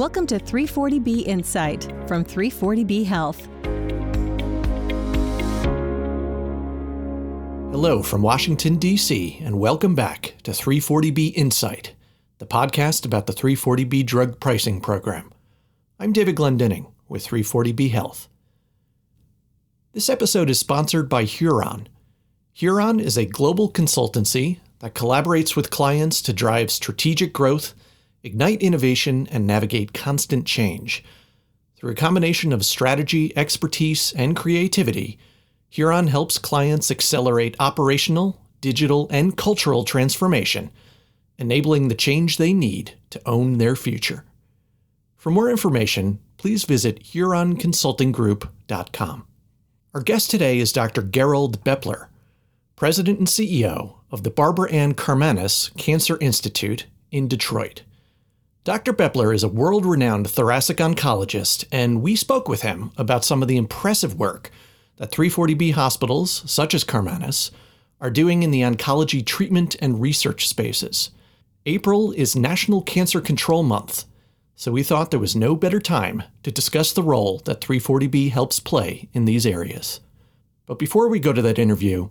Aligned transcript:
Welcome 0.00 0.26
to 0.28 0.38
340B 0.38 1.26
Insight 1.26 1.84
from 2.08 2.24
340B 2.24 3.04
Health. 3.04 3.46
Hello 7.70 8.02
from 8.02 8.22
Washington, 8.22 8.76
D.C., 8.76 9.42
and 9.44 9.60
welcome 9.60 9.94
back 9.94 10.36
to 10.44 10.52
340B 10.52 11.34
Insight, 11.34 11.94
the 12.38 12.46
podcast 12.46 13.04
about 13.04 13.26
the 13.26 13.34
340B 13.34 14.06
drug 14.06 14.40
pricing 14.40 14.80
program. 14.80 15.34
I'm 15.98 16.14
David 16.14 16.36
Glendinning 16.36 16.90
with 17.06 17.26
340B 17.26 17.90
Health. 17.90 18.30
This 19.92 20.08
episode 20.08 20.48
is 20.48 20.58
sponsored 20.58 21.10
by 21.10 21.24
Huron. 21.24 21.90
Huron 22.54 23.00
is 23.00 23.18
a 23.18 23.26
global 23.26 23.70
consultancy 23.70 24.60
that 24.78 24.94
collaborates 24.94 25.54
with 25.54 25.68
clients 25.68 26.22
to 26.22 26.32
drive 26.32 26.70
strategic 26.70 27.34
growth 27.34 27.74
ignite 28.22 28.62
innovation, 28.62 29.26
and 29.30 29.46
navigate 29.46 29.94
constant 29.94 30.46
change. 30.46 31.02
Through 31.76 31.92
a 31.92 31.96
combination 31.96 32.52
of 32.52 32.64
strategy, 32.64 33.36
expertise, 33.36 34.12
and 34.14 34.36
creativity, 34.36 35.18
Huron 35.70 36.06
helps 36.08 36.38
clients 36.38 36.90
accelerate 36.90 37.56
operational, 37.58 38.38
digital, 38.60 39.06
and 39.10 39.34
cultural 39.36 39.84
transformation, 39.84 40.70
enabling 41.38 41.88
the 41.88 41.94
change 41.94 42.36
they 42.36 42.52
need 42.52 42.98
to 43.10 43.22
own 43.24 43.58
their 43.58 43.76
future. 43.76 44.24
For 45.16 45.30
more 45.30 45.48
information, 45.50 46.18
please 46.36 46.64
visit 46.64 47.04
HuronConsultingGroup.com. 47.04 49.26
Our 49.94 50.02
guest 50.02 50.30
today 50.30 50.58
is 50.58 50.72
Dr. 50.72 51.02
Gerold 51.02 51.62
Bepler, 51.64 52.08
President 52.76 53.18
and 53.18 53.28
CEO 53.28 53.96
of 54.10 54.22
the 54.22 54.30
Barbara 54.30 54.70
Ann 54.70 54.94
Karmanos 54.94 55.76
Cancer 55.76 56.16
Institute 56.20 56.86
in 57.10 57.28
Detroit. 57.28 57.82
Dr. 58.62 58.92
Bepler 58.92 59.34
is 59.34 59.42
a 59.42 59.48
world 59.48 59.86
renowned 59.86 60.28
thoracic 60.28 60.76
oncologist, 60.76 61.64
and 61.72 62.02
we 62.02 62.14
spoke 62.14 62.46
with 62.46 62.60
him 62.60 62.90
about 62.98 63.24
some 63.24 63.40
of 63.40 63.48
the 63.48 63.56
impressive 63.56 64.16
work 64.18 64.50
that 64.98 65.10
340B 65.10 65.72
hospitals, 65.72 66.42
such 66.44 66.74
as 66.74 66.84
Karmanos, 66.84 67.52
are 68.02 68.10
doing 68.10 68.42
in 68.42 68.50
the 68.50 68.60
oncology 68.60 69.24
treatment 69.24 69.76
and 69.80 70.02
research 70.02 70.46
spaces. 70.46 71.08
April 71.64 72.12
is 72.12 72.36
National 72.36 72.82
Cancer 72.82 73.22
Control 73.22 73.62
Month, 73.62 74.04
so 74.56 74.70
we 74.70 74.82
thought 74.82 75.10
there 75.10 75.18
was 75.18 75.34
no 75.34 75.56
better 75.56 75.80
time 75.80 76.22
to 76.42 76.50
discuss 76.50 76.92
the 76.92 77.02
role 77.02 77.40
that 77.46 77.62
340B 77.62 78.30
helps 78.30 78.60
play 78.60 79.08
in 79.14 79.24
these 79.24 79.46
areas. 79.46 80.00
But 80.66 80.78
before 80.78 81.08
we 81.08 81.18
go 81.18 81.32
to 81.32 81.40
that 81.40 81.58
interview, 81.58 82.10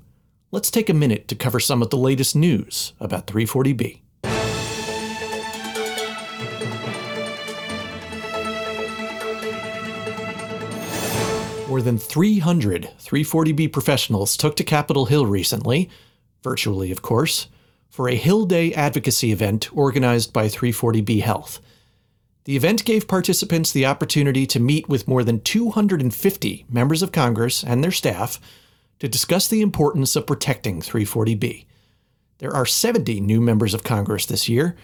let's 0.50 0.72
take 0.72 0.90
a 0.90 0.96
minute 0.96 1.28
to 1.28 1.36
cover 1.36 1.60
some 1.60 1.84
of 1.84 1.92
the 1.92 1.98
latest 1.98 2.36
news 2.36 2.94
about 3.00 3.28
340B. 3.28 4.02
More 11.70 11.84
than 11.84 12.00
300 12.00 12.90
340B 13.00 13.72
professionals 13.72 14.36
took 14.36 14.56
to 14.56 14.64
Capitol 14.64 15.06
Hill 15.06 15.28
recently, 15.28 15.88
virtually 16.42 16.92
of 16.92 17.04
course, 17.04 17.48
for 17.92 18.10
a 18.10 18.16
Hill 18.16 18.46
Day 18.46 18.74
advocacy 18.74 19.32
event 19.32 19.70
organized 19.78 20.34
by 20.34 20.48
340B 20.48 21.22
Health. 21.22 21.60
The 22.46 22.56
event 22.56 22.86
gave 22.86 23.08
participants 23.08 23.72
the 23.72 23.86
opportunity 23.86 24.48
to 24.48 24.60
meet 24.60 24.90
with 24.90 25.08
more 25.08 25.24
than 25.24 25.42
250 25.42 26.66
members 26.72 27.04
of 27.04 27.12
Congress 27.12 27.64
and 27.64 27.84
their 27.84 27.92
staff 27.92 28.42
to 28.98 29.08
discuss 29.08 29.48
the 29.48 29.62
importance 29.62 30.16
of 30.16 30.26
protecting 30.26 30.82
340B. 30.82 31.66
There 32.40 32.56
are 32.56 32.66
70 32.66 33.22
new 33.22 33.40
members 33.40 33.76
of 33.76 33.84
Congress 33.84 34.26
this 34.26 34.50
year, 34.50 34.76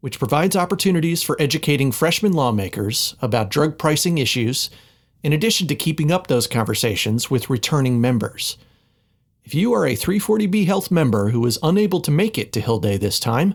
which 0.00 0.18
provides 0.18 0.56
opportunities 0.56 1.22
for 1.22 1.40
educating 1.40 1.92
freshman 1.92 2.32
lawmakers 2.32 3.14
about 3.22 3.48
drug 3.48 3.78
pricing 3.78 4.18
issues 4.18 4.70
in 5.22 5.32
addition 5.32 5.66
to 5.68 5.74
keeping 5.74 6.10
up 6.10 6.26
those 6.26 6.46
conversations 6.46 7.30
with 7.30 7.50
returning 7.50 8.00
members. 8.00 8.56
If 9.44 9.54
you 9.54 9.72
are 9.72 9.86
a 9.86 9.96
340B 9.96 10.66
Health 10.66 10.90
member 10.90 11.30
who 11.30 11.44
is 11.46 11.58
unable 11.62 12.00
to 12.00 12.10
make 12.10 12.38
it 12.38 12.52
to 12.52 12.60
Hill 12.60 12.78
Day 12.78 12.96
this 12.96 13.18
time, 13.18 13.54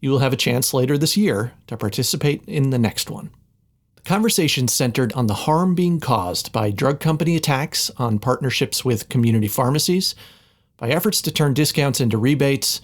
you 0.00 0.10
will 0.10 0.18
have 0.20 0.32
a 0.32 0.36
chance 0.36 0.74
later 0.74 0.96
this 0.96 1.16
year 1.16 1.52
to 1.66 1.76
participate 1.76 2.42
in 2.46 2.70
the 2.70 2.78
next 2.78 3.10
one. 3.10 3.30
The 3.96 4.02
conversation 4.02 4.66
centered 4.66 5.12
on 5.12 5.26
the 5.26 5.34
harm 5.34 5.74
being 5.74 6.00
caused 6.00 6.52
by 6.52 6.70
drug 6.70 7.00
company 7.00 7.36
attacks 7.36 7.90
on 7.96 8.18
partnerships 8.18 8.84
with 8.84 9.08
community 9.08 9.48
pharmacies, 9.48 10.14
by 10.78 10.88
efforts 10.88 11.20
to 11.22 11.30
turn 11.30 11.52
discounts 11.52 12.00
into 12.00 12.16
rebates, 12.16 12.80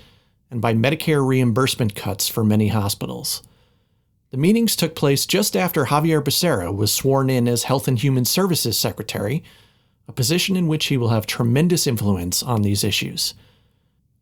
and 0.51 0.61
by 0.61 0.75
Medicare 0.75 1.27
reimbursement 1.27 1.95
cuts 1.95 2.29
for 2.29 2.45
many 2.45 2.69
hospitals. 2.69 3.43
The 4.37 4.43
meetings 4.43 4.77
took 4.77 4.95
place 4.95 5.25
just 5.25 5.57
after 5.57 5.87
Xavier 5.87 6.21
Becerra 6.21 6.71
was 6.71 6.93
sworn 6.93 7.31
in 7.31 7.49
as 7.49 7.63
Health 7.63 7.89
and 7.89 7.99
Human 7.99 8.27
Services 8.27 8.79
Secretary, 8.79 9.43
a 10.07 10.13
position 10.13 10.57
in 10.57 10.67
which 10.67 10.89
he 10.89 10.99
will 10.99 11.09
have 11.09 11.25
tremendous 11.25 11.87
influence 11.87 12.43
on 12.43 12.61
these 12.61 12.85
issues. 12.85 13.33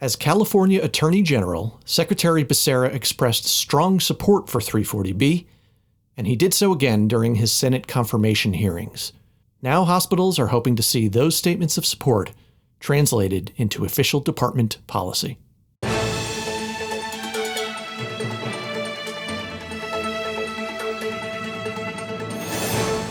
As 0.00 0.14
California 0.14 0.80
Attorney 0.80 1.22
General, 1.22 1.80
Secretary 1.84 2.44
Becerra 2.44 2.94
expressed 2.94 3.46
strong 3.46 3.98
support 3.98 4.48
for 4.48 4.60
340B, 4.60 5.46
and 6.16 6.28
he 6.28 6.36
did 6.36 6.54
so 6.54 6.70
again 6.70 7.08
during 7.08 7.34
his 7.34 7.50
Senate 7.50 7.88
confirmation 7.88 8.52
hearings. 8.52 9.12
Now, 9.62 9.82
hospitals 9.82 10.38
are 10.38 10.46
hoping 10.46 10.76
to 10.76 10.82
see 10.84 11.08
those 11.08 11.36
statements 11.36 11.76
of 11.76 11.84
support 11.84 12.30
translated 12.78 13.52
into 13.56 13.84
official 13.84 14.20
department 14.20 14.78
policy. 14.86 15.38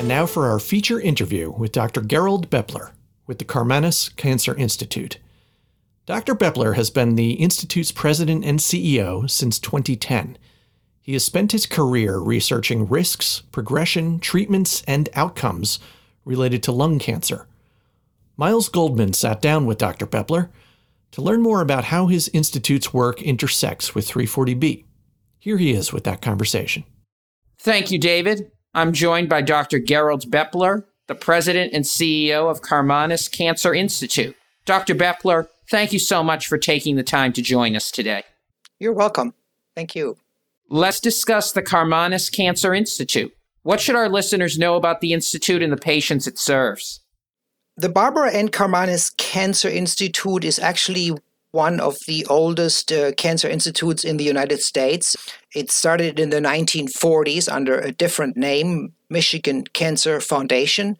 And 0.03 0.09
now 0.09 0.25
for 0.25 0.47
our 0.47 0.59
feature 0.59 1.00
interview 1.00 1.50
with 1.50 1.72
Dr. 1.72 2.02
Gerold 2.02 2.47
Bepler 2.47 2.91
with 3.25 3.40
the 3.40 3.46
Karmanos 3.46 4.14
Cancer 4.18 4.53
Institute. 4.53 5.18
Dr. 6.06 6.36
Bepler 6.36 6.75
has 6.75 6.90
been 6.90 7.16
the 7.16 7.36
Institute's 7.36 7.94
president 7.94 8.44
and 8.44 8.59
CEO 8.59 9.30
since 9.30 9.59
2010. 9.59 10.38
He 11.00 11.13
has 11.13 11.24
spent 11.24 11.53
his 11.53 11.66
career 11.66 12.18
researching 12.18 12.86
risks, 12.90 13.44
progression, 13.53 14.19
treatments, 14.19 14.84
and 14.90 15.08
outcomes 15.13 15.80
related 16.25 16.63
to 16.63 16.74
lung 16.74 17.00
cancer. 17.00 17.47
Miles 18.36 18.68
Goldman 18.68 19.13
sat 19.13 19.42
down 19.42 19.66
with 19.66 19.78
Dr. 19.78 20.06
Bepler 20.06 20.50
to 21.12 21.22
learn 21.22 21.42
more 21.42 21.62
about 21.62 21.86
how 21.86 22.08
his 22.08 22.30
institute's 22.34 22.94
work 22.94 23.22
intersects 23.22 23.96
with 23.96 24.06
340B. 24.09 24.84
Here 25.40 25.58
he 25.58 25.72
is 25.72 25.94
with 25.94 26.03
that 26.03 26.22
conversation. 26.22 26.84
Thank 27.58 27.90
you, 27.90 28.00
David. 28.00 28.52
I'm 28.74 28.92
joined 28.92 29.30
by 29.30 29.42
Dr. 29.42 29.80
Gerold 29.80 30.30
Bepler, 30.30 30.84
the 31.08 31.16
president 31.16 31.74
and 31.74 31.86
CEO 31.86 32.50
of 32.50 32.62
Karmanos 32.62 33.32
Cancer 33.32 33.74
Institute. 33.74 34.36
Dr. 34.66 34.96
Bepler, 34.96 35.48
thank 35.70 35.94
you 35.94 36.00
so 36.00 36.24
much 36.24 36.48
for 36.48 36.58
taking 36.58 36.96
the 36.96 37.04
time 37.04 37.34
to 37.34 37.42
join 37.42 37.76
us 37.76 37.92
today. 37.92 38.24
You're 38.80 38.94
welcome. 38.94 39.34
Thank 39.76 39.96
you. 39.96 40.18
Let's 40.70 41.00
discuss 41.00 41.52
the 41.52 41.62
Karmanos 41.62 42.32
Cancer 42.32 42.74
Institute. 42.74 43.36
What 43.62 43.80
should 43.80 43.96
our 43.96 44.10
listeners 44.10 44.58
know 44.58 44.76
about 44.76 45.02
the 45.02 45.14
Institute 45.14 45.62
and 45.62 45.72
the 45.72 45.78
patients 45.78 46.26
it 46.26 46.40
serves? 46.40 47.02
The 47.78 47.90
Barbara 47.90 48.32
Ann 48.32 48.50
Karmanos 48.50 49.16
Cancer 49.18 49.70
Institute 49.70 50.44
is 50.44 50.58
actually 50.58 51.12
one 51.53 51.80
of 51.80 51.96
the 52.08 52.25
oldest 52.30 52.91
uh, 52.91 53.12
cancer 53.14 53.47
institutes 53.47 54.03
in 54.03 54.18
the 54.18 54.24
United 54.24 54.59
States. 54.59 55.16
It 55.56 55.69
started 55.69 56.19
in 56.19 56.31
the 56.31 56.41
1940s 56.41 57.47
under 57.47 57.80
a 57.80 57.91
different 57.91 58.36
name, 58.36 58.94
Michigan 59.09 59.63
Cancer 59.74 60.19
Foundation, 60.19 60.97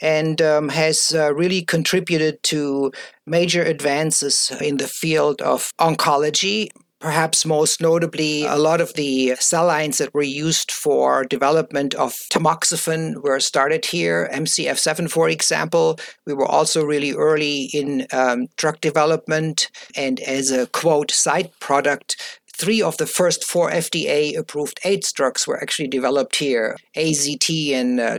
and 0.00 0.40
um, 0.40 0.68
has 0.68 1.12
uh, 1.12 1.34
really 1.34 1.62
contributed 1.62 2.40
to 2.44 2.92
major 3.26 3.62
advances 3.62 4.52
in 4.60 4.76
the 4.76 4.86
field 4.86 5.42
of 5.42 5.72
oncology, 5.80 6.68
Perhaps 7.06 7.46
most 7.46 7.80
notably, 7.80 8.42
a 8.42 8.56
lot 8.56 8.80
of 8.80 8.92
the 8.94 9.36
cell 9.38 9.66
lines 9.66 9.98
that 9.98 10.12
were 10.12 10.24
used 10.24 10.72
for 10.72 11.22
development 11.22 11.94
of 11.94 12.14
tamoxifen 12.32 13.22
were 13.22 13.38
started 13.38 13.84
here. 13.84 14.28
MCF7, 14.34 15.08
for 15.08 15.28
example. 15.28 16.00
We 16.26 16.34
were 16.34 16.48
also 16.48 16.84
really 16.84 17.12
early 17.12 17.70
in 17.72 18.08
um, 18.12 18.48
drug 18.56 18.80
development. 18.80 19.70
And 19.94 20.18
as 20.18 20.50
a 20.50 20.66
quote, 20.66 21.12
side 21.12 21.52
product, 21.60 22.40
three 22.56 22.82
of 22.82 22.96
the 22.96 23.06
first 23.06 23.44
four 23.44 23.70
FDA 23.70 24.36
approved 24.36 24.80
AIDS 24.84 25.12
drugs 25.12 25.46
were 25.46 25.62
actually 25.62 25.86
developed 25.86 26.34
here 26.34 26.76
AZT 26.96 27.70
and 27.70 28.00
uh. 28.00 28.18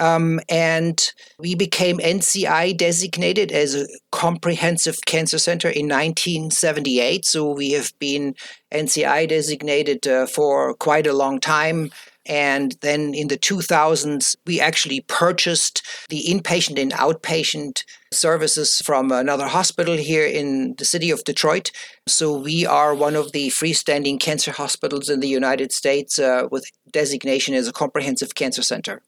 Um, 0.00 0.40
and 0.48 1.12
we 1.38 1.54
became 1.54 1.98
NCI 1.98 2.74
designated 2.76 3.52
as 3.52 3.74
a 3.74 3.86
comprehensive 4.10 4.98
cancer 5.06 5.38
center 5.38 5.68
in 5.68 5.88
1978. 5.88 7.26
So 7.26 7.52
we 7.52 7.72
have 7.72 7.92
been 7.98 8.34
NCI 8.72 9.28
designated 9.28 10.08
uh, 10.08 10.26
for 10.26 10.74
quite 10.74 11.06
a 11.06 11.12
long 11.12 11.38
time. 11.38 11.90
And 12.24 12.76
then 12.80 13.12
in 13.12 13.28
the 13.28 13.36
2000s, 13.36 14.36
we 14.46 14.58
actually 14.58 15.00
purchased 15.02 15.82
the 16.08 16.24
inpatient 16.28 16.80
and 16.80 16.92
outpatient 16.92 17.84
services 18.12 18.80
from 18.84 19.12
another 19.12 19.48
hospital 19.48 19.96
here 19.96 20.26
in 20.26 20.74
the 20.78 20.84
city 20.84 21.10
of 21.10 21.24
Detroit. 21.24 21.72
So 22.06 22.38
we 22.38 22.64
are 22.64 22.94
one 22.94 23.16
of 23.16 23.32
the 23.32 23.48
freestanding 23.48 24.18
cancer 24.18 24.52
hospitals 24.52 25.10
in 25.10 25.20
the 25.20 25.28
United 25.28 25.72
States 25.72 26.18
uh, 26.18 26.48
with 26.50 26.64
designation 26.90 27.54
as 27.54 27.68
a 27.68 27.72
comprehensive 27.72 28.34
cancer 28.34 28.62
center. 28.62 29.02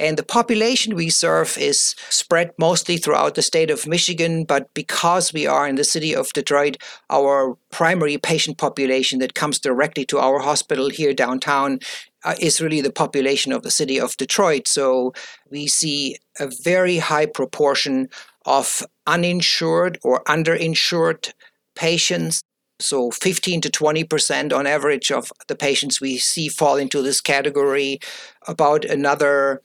And 0.00 0.16
the 0.16 0.22
population 0.22 0.94
we 0.94 1.10
serve 1.10 1.58
is 1.58 1.94
spread 2.08 2.52
mostly 2.58 2.96
throughout 2.96 3.34
the 3.34 3.42
state 3.42 3.70
of 3.70 3.86
Michigan, 3.86 4.44
but 4.44 4.72
because 4.72 5.30
we 5.30 5.46
are 5.46 5.68
in 5.68 5.74
the 5.74 5.84
city 5.84 6.16
of 6.16 6.32
Detroit, 6.32 6.78
our 7.10 7.58
primary 7.70 8.16
patient 8.16 8.56
population 8.56 9.18
that 9.18 9.34
comes 9.34 9.58
directly 9.58 10.06
to 10.06 10.18
our 10.18 10.38
hospital 10.38 10.88
here 10.88 11.12
downtown 11.12 11.80
uh, 12.24 12.34
is 12.40 12.62
really 12.62 12.80
the 12.80 12.90
population 12.90 13.52
of 13.52 13.62
the 13.62 13.70
city 13.70 14.00
of 14.00 14.16
Detroit. 14.16 14.66
So 14.68 15.12
we 15.50 15.66
see 15.66 16.16
a 16.38 16.50
very 16.64 16.96
high 16.96 17.26
proportion 17.26 18.08
of 18.46 18.82
uninsured 19.06 19.98
or 20.02 20.24
underinsured 20.24 21.34
patients. 21.74 22.42
So 22.78 23.10
15 23.10 23.60
to 23.60 23.68
20% 23.68 24.54
on 24.54 24.66
average 24.66 25.12
of 25.12 25.30
the 25.48 25.56
patients 25.56 26.00
we 26.00 26.16
see 26.16 26.48
fall 26.48 26.76
into 26.78 27.02
this 27.02 27.20
category. 27.20 28.00
About 28.48 28.86
another 28.86 29.60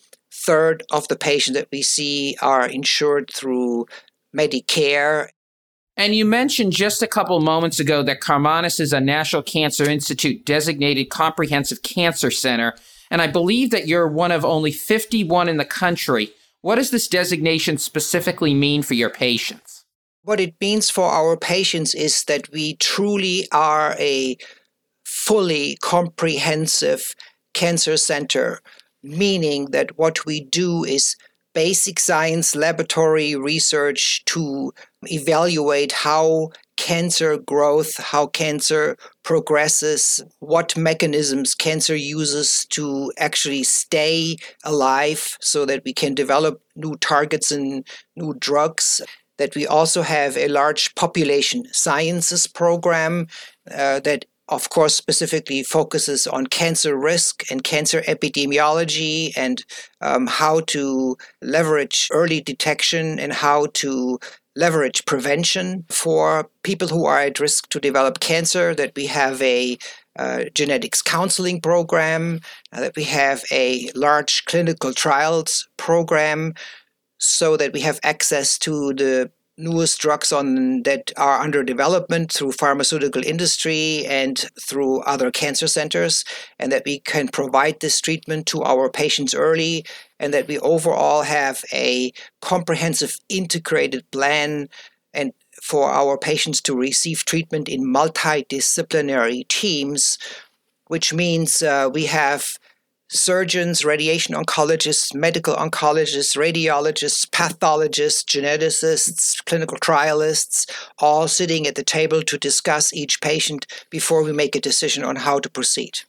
third 0.45 0.83
of 0.91 1.07
the 1.07 1.15
patients 1.15 1.57
that 1.57 1.67
we 1.71 1.81
see 1.81 2.37
are 2.41 2.67
insured 2.67 3.31
through 3.33 3.87
Medicare. 4.35 5.29
And 5.97 6.13
you 6.13 6.25
mentioned 6.25 6.73
just 6.73 7.01
a 7.01 7.07
couple 7.07 7.39
moments 7.39 7.79
ago 7.79 8.03
that 8.03 8.19
Karmanos 8.19 8.79
is 8.79 8.91
a 8.91 8.99
National 8.99 9.41
Cancer 9.41 9.89
Institute 9.89 10.45
designated 10.45 11.09
comprehensive 11.09 11.81
cancer 11.83 12.31
center. 12.31 12.75
And 13.09 13.21
I 13.21 13.27
believe 13.27 13.71
that 13.71 13.87
you're 13.87 14.07
one 14.07 14.31
of 14.31 14.43
only 14.43 14.71
51 14.71 15.47
in 15.47 15.57
the 15.57 15.65
country. 15.65 16.31
What 16.61 16.75
does 16.75 16.91
this 16.91 17.07
designation 17.07 17.77
specifically 17.77 18.53
mean 18.53 18.81
for 18.81 18.95
your 18.95 19.09
patients? 19.09 19.85
What 20.23 20.39
it 20.39 20.55
means 20.59 20.89
for 20.89 21.05
our 21.05 21.37
patients 21.37 21.93
is 21.93 22.23
that 22.23 22.51
we 22.51 22.75
truly 22.77 23.47
are 23.51 23.95
a 23.99 24.37
fully 25.03 25.77
comprehensive 25.81 27.15
cancer 27.53 27.95
center 27.95 28.59
meaning 29.05 29.65
that 29.71 29.97
what 29.97 30.25
we 30.25 30.41
do 30.41 30.83
is 30.83 31.15
basic 31.53 31.99
science 31.99 32.53
laboratory 32.55 33.35
research 33.35 34.23
to 34.25 34.73
evaluate 35.03 35.93
how 35.93 36.49
cancer 36.75 37.37
growth, 37.37 37.97
how 37.97 38.27
cancer 38.27 38.97
progresses, 39.23 40.21
what 40.39 40.75
mechanisms 40.75 41.55
cancer 41.55 41.95
uses 41.95 42.65
to 42.69 43.11
actually 43.17 43.63
stay 43.63 44.35
alive 44.65 45.37
so 45.39 45.65
that 45.65 45.81
we 45.85 45.93
can 45.93 46.13
develop 46.13 46.61
new 46.75 46.95
targets 46.97 47.51
and 47.51 47.87
new 48.15 48.33
drugs. 48.35 49.01
That 49.37 49.55
we 49.55 49.67
also 49.67 50.01
have 50.01 50.37
a 50.37 50.47
large 50.47 50.95
population 50.95 51.63
sciences 51.73 52.47
program 52.47 53.27
uh, 53.69 53.99
that 54.01 54.25
of 54.49 54.69
course, 54.69 54.95
specifically 54.95 55.63
focuses 55.63 56.27
on 56.27 56.47
cancer 56.47 56.95
risk 56.95 57.43
and 57.51 57.63
cancer 57.63 58.01
epidemiology 58.01 59.31
and 59.35 59.65
um, 60.01 60.27
how 60.27 60.59
to 60.61 61.17
leverage 61.41 62.07
early 62.11 62.41
detection 62.41 63.19
and 63.19 63.33
how 63.33 63.67
to 63.73 64.19
leverage 64.55 65.03
prevention 65.05 65.83
for 65.89 66.49
people 66.63 66.87
who 66.87 67.05
are 67.05 67.19
at 67.19 67.39
risk 67.39 67.69
to 67.69 67.79
develop 67.79 68.19
cancer. 68.19 68.75
That 68.75 68.93
we 68.95 69.07
have 69.07 69.41
a 69.41 69.77
uh, 70.17 70.45
genetics 70.53 71.01
counseling 71.01 71.59
program, 71.59 72.39
uh, 72.71 72.81
that 72.81 72.95
we 72.95 73.03
have 73.05 73.43
a 73.51 73.89
large 73.95 74.45
clinical 74.45 74.93
trials 74.93 75.67
program, 75.77 76.53
so 77.17 77.57
that 77.57 77.73
we 77.73 77.81
have 77.81 77.99
access 78.03 78.57
to 78.59 78.93
the 78.93 79.31
newest 79.57 79.99
drugs 79.99 80.31
on 80.31 80.83
that 80.83 81.11
are 81.17 81.39
under 81.39 81.63
development 81.63 82.31
through 82.31 82.51
pharmaceutical 82.51 83.25
industry 83.25 84.05
and 84.05 84.49
through 84.61 84.99
other 85.01 85.31
cancer 85.31 85.67
centers 85.67 86.25
and 86.59 86.71
that 86.71 86.83
we 86.85 86.99
can 86.99 87.27
provide 87.27 87.79
this 87.79 88.01
treatment 88.01 88.45
to 88.45 88.61
our 88.63 88.89
patients 88.89 89.33
early 89.33 89.85
and 90.19 90.33
that 90.33 90.47
we 90.47 90.59
overall 90.59 91.21
have 91.21 91.63
a 91.71 92.11
comprehensive 92.41 93.17
integrated 93.29 94.09
plan 94.11 94.67
and 95.13 95.31
for 95.63 95.89
our 95.89 96.17
patients 96.17 96.59
to 96.61 96.75
receive 96.75 97.23
treatment 97.23 97.69
in 97.69 97.85
multidisciplinary 97.85 99.47
teams 99.47 100.17
which 100.87 101.13
means 101.13 101.61
uh, 101.61 101.89
we 101.91 102.05
have 102.05 102.57
surgeons, 103.09 103.85
radiation 103.85 104.35
oncologists, 104.35 105.13
medical 105.13 105.55
oncologists, 105.55 106.35
radiologists, 106.35 107.31
pathologists, 107.31 108.23
geneticists, 108.23 109.43
clinical 109.45 109.77
trialists, 109.77 110.69
all 110.99 111.27
sitting 111.27 111.67
at 111.67 111.75
the 111.75 111.83
table 111.83 112.21
to 112.23 112.37
discuss 112.37 112.93
each 112.93 113.21
patient 113.21 113.67
before 113.89 114.23
we 114.23 114.33
make 114.33 114.55
a 114.55 114.61
decision 114.61 115.03
on 115.03 115.15
how 115.15 115.39
to 115.39 115.49
proceed. 115.49 115.99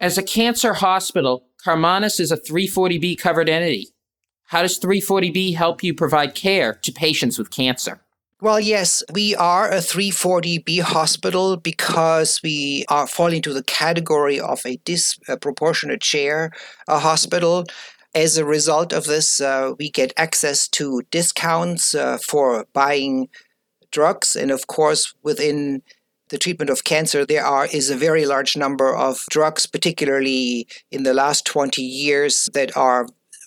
As 0.00 0.18
a 0.18 0.22
cancer 0.22 0.74
hospital, 0.74 1.46
Karmanos 1.64 2.18
is 2.18 2.32
a 2.32 2.36
340B 2.36 3.18
covered 3.18 3.48
entity. 3.48 3.88
How 4.46 4.62
does 4.62 4.78
340B 4.78 5.54
help 5.54 5.82
you 5.82 5.94
provide 5.94 6.34
care 6.34 6.74
to 6.82 6.92
patients 6.92 7.38
with 7.38 7.50
cancer? 7.50 8.01
Well, 8.42 8.58
yes, 8.58 9.04
we 9.12 9.36
are 9.36 9.70
a 9.70 9.76
340B 9.76 10.80
hospital 10.80 11.56
because 11.56 12.40
we 12.42 12.84
are 12.88 13.06
falling 13.06 13.36
into 13.36 13.52
the 13.52 13.62
category 13.62 14.40
of 14.40 14.66
a 14.66 14.78
disproportionate 14.84 16.02
share 16.02 16.50
a 16.88 16.98
hospital. 16.98 17.66
As 18.16 18.36
a 18.36 18.44
result 18.44 18.92
of 18.92 19.04
this, 19.04 19.40
uh, 19.40 19.74
we 19.78 19.90
get 19.90 20.12
access 20.16 20.66
to 20.70 21.02
discounts 21.12 21.94
uh, 21.94 22.18
for 22.18 22.66
buying 22.72 23.28
drugs. 23.92 24.34
And 24.34 24.50
of 24.50 24.66
course, 24.66 25.14
within 25.22 25.80
the 26.30 26.38
treatment 26.38 26.68
of 26.68 26.82
cancer, 26.82 27.24
there 27.24 27.46
are 27.46 27.66
is 27.66 27.90
a 27.90 27.96
very 27.96 28.26
large 28.26 28.56
number 28.56 28.92
of 28.92 29.20
drugs, 29.30 29.66
particularly 29.66 30.66
in 30.90 31.04
the 31.04 31.14
last 31.14 31.46
20 31.46 31.80
years, 31.80 32.48
that 32.54 32.76
are 32.76 33.06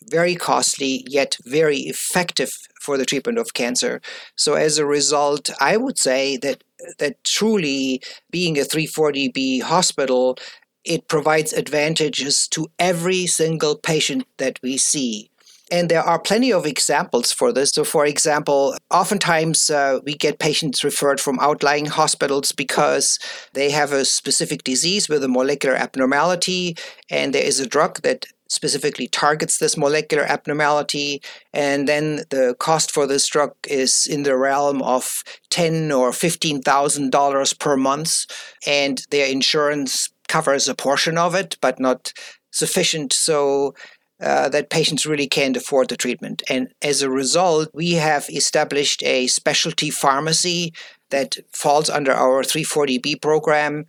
very 0.10 0.36
costly 0.36 1.04
yet 1.08 1.38
very 1.46 1.80
effective 1.80 2.52
for 2.82 2.98
the 2.98 3.06
treatment 3.06 3.38
of 3.38 3.54
cancer. 3.54 4.02
So 4.36 4.54
as 4.54 4.78
a 4.78 4.86
result, 4.86 5.50
I 5.60 5.78
would 5.78 5.98
say 5.98 6.38
that 6.38 6.64
that 7.00 7.24
truly 7.24 8.02
being 8.30 8.58
a 8.58 8.62
340B 8.62 9.62
hospital, 9.64 10.38
it 10.84 11.08
provides 11.08 11.52
advantages 11.54 12.48
to 12.50 12.68
every 12.78 13.26
single 13.26 13.76
patient 13.76 14.28
that 14.38 14.60
we 14.62 14.78
see. 14.78 15.32
And 15.72 15.90
there 15.90 16.04
are 16.04 16.20
plenty 16.20 16.54
of 16.54 16.68
examples 16.68 17.32
for 17.32 17.52
this. 17.52 17.72
So, 17.72 17.84
for 17.84 18.06
example, 18.06 18.76
oftentimes 18.92 19.72
uh, 19.72 20.00
we 20.06 20.14
get 20.14 20.38
patients 20.38 20.84
referred 20.84 21.20
from 21.20 21.40
outlying 21.40 21.88
hospitals 21.88 22.52
because 22.52 23.18
they 23.54 23.72
have 23.72 23.92
a 23.92 24.06
specific 24.06 24.64
disease 24.64 25.10
with 25.10 25.24
a 25.24 25.28
molecular 25.28 25.76
abnormality, 25.76 26.78
and 27.10 27.34
there 27.34 27.44
is 27.44 27.60
a 27.60 27.66
drug 27.66 28.04
that 28.04 28.28
specifically 28.50 29.08
targets 29.08 29.58
this 29.58 29.78
molecular 29.78 30.24
abnormality, 30.24 31.22
and 31.54 31.88
then 31.88 32.22
the 32.30 32.56
cost 32.60 32.92
for 32.92 33.08
this 33.08 33.28
drug 33.28 33.54
is 33.68 34.08
in 34.08 34.24
the 34.24 34.38
realm 34.38 34.82
of 34.82 35.24
ten 35.50 35.92
or 35.92 36.12
fifteen 36.12 36.62
thousand 36.62 37.12
dollars 37.12 37.54
per 37.54 37.76
month, 37.78 38.26
and 38.68 39.04
their 39.10 39.28
insurance 39.28 40.10
covers 40.28 40.68
a 40.68 40.76
portion 40.76 41.18
of 41.18 41.36
it, 41.36 41.58
but 41.62 41.80
not 41.80 42.14
sufficient. 42.52 43.14
So 43.14 43.74
uh, 44.22 44.48
that 44.50 44.70
patients 44.70 45.06
really 45.06 45.28
can't 45.28 45.58
afford 45.58 45.90
the 45.90 45.98
treatment. 45.98 46.42
And 46.50 46.70
as 46.82 47.02
a 47.02 47.10
result, 47.10 47.70
we 47.74 47.94
have 47.94 48.30
established 48.30 49.04
a 49.04 49.28
specialty 49.28 49.90
pharmacy 49.90 50.74
that 51.10 51.38
falls 51.52 51.90
under 51.90 52.14
our 52.14 52.42
340B 52.42 53.22
program 53.22 53.86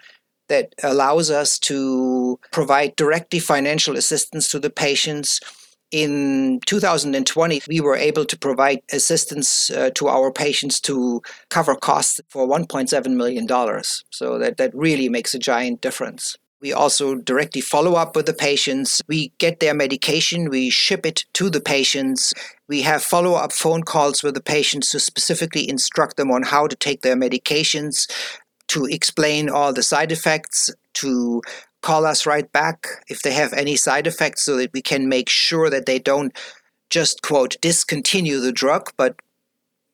that 0.49 0.75
allows 0.83 1.31
us 1.31 1.59
to 1.61 2.39
provide 2.53 2.97
directly 2.97 3.39
financial 3.39 3.97
assistance 3.97 4.49
to 4.51 4.59
the 4.59 4.71
patients. 4.71 5.41
In 5.93 6.61
2020, 6.67 7.63
we 7.69 7.81
were 7.81 7.97
able 7.97 8.25
to 8.25 8.39
provide 8.39 8.81
assistance 8.93 9.71
uh, 9.71 9.91
to 9.95 10.09
our 10.09 10.33
patients 10.33 10.81
to 10.81 11.23
cover 11.49 11.77
costs 11.77 12.21
for 12.29 12.47
$1.7 12.47 13.07
million. 13.15 13.47
So 14.11 14.39
that, 14.39 14.57
that 14.57 14.75
really 14.75 15.09
makes 15.09 15.35
a 15.35 15.39
giant 15.39 15.81
difference. 15.81 16.37
We 16.61 16.73
also 16.73 17.15
directly 17.17 17.61
follow 17.61 17.95
up 17.95 18.17
with 18.17 18.27
the 18.27 18.33
patients. 18.33 19.03
We 19.07 19.31
get 19.39 19.61
their 19.61 19.75
medication, 19.75 20.49
we 20.49 20.71
ship 20.71 21.05
it 21.05 21.25
to 21.35 21.51
the 21.51 21.61
patients. 21.61 22.33
We 22.67 22.83
have 22.83 23.03
follow 23.03 23.35
up 23.35 23.53
phone 23.53 23.83
calls 23.83 24.23
with 24.23 24.35
the 24.35 24.41
patients 24.41 24.91
to 24.91 24.99
specifically 24.99 25.69
instruct 25.69 26.17
them 26.17 26.31
on 26.31 26.43
how 26.43 26.67
to 26.67 26.75
take 26.75 27.03
their 27.03 27.15
medications 27.15 28.11
to 28.69 28.85
explain 28.87 29.49
all 29.49 29.73
the 29.73 29.83
side 29.83 30.13
effects, 30.13 30.71
to 30.95 31.43
call 31.83 32.05
us 32.05 32.27
right 32.27 32.51
back 32.53 32.87
if 33.09 33.23
they 33.23 33.33
have 33.33 33.53
any 33.53 33.77
side 33.77 34.07
effects 34.07 34.43
so 34.43 34.57
that 34.57 34.73
we 34.73 34.83
can 34.83 35.09
make 35.09 35.29
sure 35.29 35.71
that 35.71 35.87
they 35.87 35.99
don't 35.99 36.37
just, 36.91 37.23
quote, 37.23 37.57
discontinue 37.61 38.41
the 38.41 38.53
drug, 38.53 38.91
but 38.97 39.17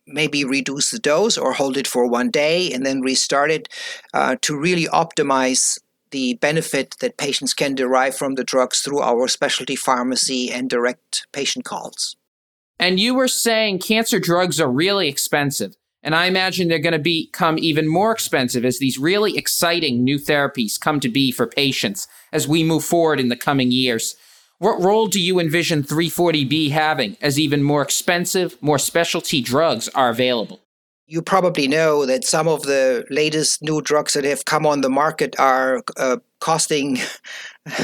maybe 0.06 0.44
reduce 0.44 0.90
the 0.90 0.98
dose 0.98 1.38
or 1.38 1.52
hold 1.52 1.76
it 1.76 1.86
for 1.86 2.06
one 2.06 2.30
day 2.30 2.72
and 2.72 2.84
then 2.84 3.00
restart 3.00 3.50
it 3.50 3.68
uh, 4.14 4.36
to 4.42 4.58
really 4.58 4.86
optimize 4.86 5.78
the 6.10 6.34
benefit 6.34 6.94
that 7.00 7.16
patients 7.16 7.54
can 7.54 7.74
derive 7.74 8.16
from 8.16 8.34
the 8.34 8.44
drugs 8.44 8.80
through 8.80 9.00
our 9.00 9.26
specialty 9.28 9.76
pharmacy 9.76 10.50
and 10.50 10.68
direct 10.68 11.26
patient 11.32 11.64
calls. 11.64 12.16
And 12.78 13.00
you 13.00 13.14
were 13.14 13.28
saying 13.28 13.78
cancer 13.78 14.18
drugs 14.18 14.60
are 14.60 14.70
really 14.70 15.08
expensive. 15.08 15.74
And 16.02 16.14
I 16.14 16.26
imagine 16.26 16.68
they're 16.68 16.78
going 16.78 16.92
to 16.92 16.98
become 16.98 17.58
even 17.58 17.86
more 17.86 18.12
expensive 18.12 18.64
as 18.64 18.78
these 18.78 18.98
really 18.98 19.36
exciting 19.36 20.02
new 20.02 20.18
therapies 20.18 20.80
come 20.80 20.98
to 21.00 21.08
be 21.08 21.30
for 21.30 21.46
patients 21.46 22.08
as 22.32 22.48
we 22.48 22.64
move 22.64 22.84
forward 22.84 23.20
in 23.20 23.28
the 23.28 23.36
coming 23.36 23.70
years. 23.70 24.16
What 24.58 24.82
role 24.82 25.06
do 25.06 25.20
you 25.20 25.38
envision 25.38 25.82
340B 25.82 26.70
having 26.70 27.16
as 27.20 27.38
even 27.38 27.62
more 27.62 27.82
expensive, 27.82 28.56
more 28.60 28.78
specialty 28.78 29.40
drugs 29.40 29.88
are 29.88 30.10
available? 30.10 30.60
You 31.06 31.20
probably 31.20 31.68
know 31.68 32.06
that 32.06 32.24
some 32.24 32.48
of 32.48 32.62
the 32.62 33.04
latest 33.10 33.62
new 33.62 33.82
drugs 33.82 34.14
that 34.14 34.24
have 34.24 34.44
come 34.44 34.66
on 34.66 34.80
the 34.80 34.88
market 34.88 35.34
are 35.38 35.82
uh, 35.96 36.18
costing 36.40 36.98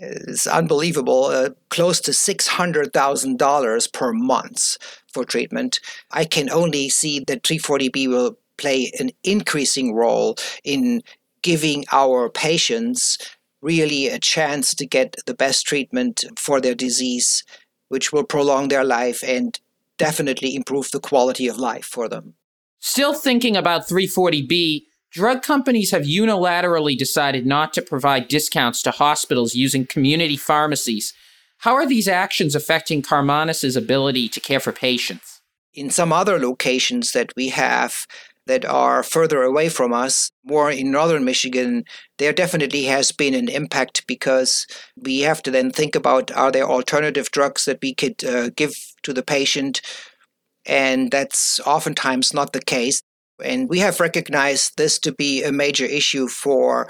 it's 0.00 0.46
unbelievable 0.46 1.24
uh, 1.26 1.50
close 1.68 2.00
to 2.00 2.10
$600,000 2.12 3.92
per 3.92 4.12
month 4.12 4.76
for 5.12 5.24
treatment. 5.24 5.80
I 6.10 6.24
can 6.24 6.50
only 6.50 6.88
see 6.88 7.20
that 7.26 7.42
340B 7.42 8.08
will 8.08 8.38
play 8.56 8.92
an 8.98 9.10
increasing 9.24 9.94
role 9.94 10.36
in 10.64 11.02
giving 11.42 11.84
our 11.92 12.28
patients 12.28 13.18
really 13.62 14.08
a 14.08 14.18
chance 14.18 14.74
to 14.74 14.86
get 14.86 15.16
the 15.26 15.34
best 15.34 15.66
treatment 15.66 16.24
for 16.36 16.60
their 16.60 16.74
disease, 16.74 17.44
which 17.88 18.12
will 18.12 18.24
prolong 18.24 18.68
their 18.68 18.84
life 18.84 19.22
and 19.26 19.58
definitely 19.98 20.54
improve 20.54 20.90
the 20.90 21.00
quality 21.00 21.46
of 21.46 21.58
life 21.58 21.84
for 21.84 22.08
them. 22.08 22.34
Still 22.80 23.12
thinking 23.12 23.56
about 23.56 23.86
340B, 23.86 24.84
drug 25.10 25.42
companies 25.42 25.90
have 25.90 26.02
unilaterally 26.02 26.96
decided 26.96 27.44
not 27.44 27.74
to 27.74 27.82
provide 27.82 28.28
discounts 28.28 28.80
to 28.82 28.90
hospitals 28.90 29.54
using 29.54 29.86
community 29.86 30.36
pharmacies. 30.36 31.12
How 31.60 31.74
are 31.74 31.86
these 31.86 32.08
actions 32.08 32.54
affecting 32.54 33.02
Karmanos's 33.02 33.76
ability 33.76 34.30
to 34.30 34.40
care 34.40 34.60
for 34.60 34.72
patients? 34.72 35.42
In 35.74 35.90
some 35.90 36.10
other 36.10 36.38
locations 36.38 37.12
that 37.12 37.32
we 37.36 37.50
have 37.50 38.06
that 38.46 38.64
are 38.64 39.02
further 39.02 39.42
away 39.42 39.68
from 39.68 39.92
us, 39.92 40.30
more 40.42 40.70
in 40.70 40.90
northern 40.90 41.22
Michigan, 41.22 41.84
there 42.18 42.32
definitely 42.32 42.84
has 42.84 43.12
been 43.12 43.34
an 43.34 43.50
impact 43.50 44.06
because 44.06 44.66
we 44.96 45.20
have 45.20 45.42
to 45.42 45.50
then 45.50 45.70
think 45.70 45.94
about 45.94 46.30
are 46.32 46.50
there 46.50 46.64
alternative 46.64 47.30
drugs 47.30 47.66
that 47.66 47.78
we 47.82 47.94
could 47.94 48.24
uh, 48.24 48.48
give 48.56 48.74
to 49.02 49.12
the 49.12 49.22
patient 49.22 49.82
and 50.64 51.10
that's 51.10 51.60
oftentimes 51.60 52.32
not 52.32 52.54
the 52.54 52.62
case. 52.62 53.02
And 53.44 53.68
we 53.68 53.78
have 53.80 54.00
recognized 54.00 54.76
this 54.76 54.98
to 55.00 55.12
be 55.12 55.42
a 55.42 55.52
major 55.52 55.84
issue 55.84 56.28
for 56.28 56.88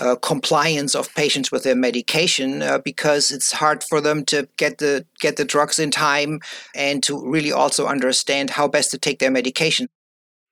uh, 0.00 0.16
compliance 0.16 0.94
of 0.94 1.14
patients 1.14 1.52
with 1.52 1.64
their 1.64 1.76
medication 1.76 2.62
uh, 2.62 2.78
because 2.78 3.30
it's 3.30 3.52
hard 3.52 3.84
for 3.84 4.00
them 4.00 4.24
to 4.26 4.48
get 4.56 4.78
the 4.78 5.06
get 5.20 5.36
the 5.36 5.44
drugs 5.44 5.78
in 5.78 5.90
time 5.90 6.40
and 6.74 7.02
to 7.02 7.30
really 7.30 7.52
also 7.52 7.86
understand 7.86 8.50
how 8.50 8.68
best 8.68 8.90
to 8.90 8.98
take 8.98 9.18
their 9.18 9.30
medication. 9.30 9.88